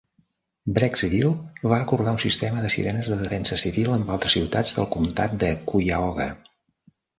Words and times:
Brecksville 0.77 1.69
va 1.73 1.79
acordar 1.85 2.13
un 2.17 2.21
sistema 2.23 2.65
de 2.65 2.73
sirenes 2.77 3.11
de 3.13 3.19
defensa 3.21 3.59
civil 3.65 3.93
amb 3.99 4.11
altres 4.17 4.37
ciutats 4.39 4.75
del 4.81 4.91
comtat 4.99 5.39
de 5.47 5.53
Cuyahoga. 5.71 6.31